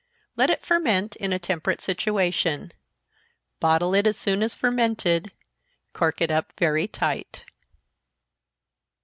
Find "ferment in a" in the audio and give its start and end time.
0.65-1.37